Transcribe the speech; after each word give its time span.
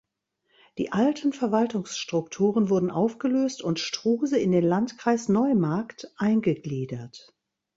Die 0.79 0.91
alten 0.93 1.31
Verwaltungsstrukturen 1.31 2.69
wurden 2.71 2.89
aufgelöst 2.89 3.61
und 3.61 3.77
Struse 3.79 4.39
in 4.39 4.51
den 4.51 4.63
Landkreis 4.63 5.29
Neumarkt 5.29 6.11
eingegliedert. 6.17 7.35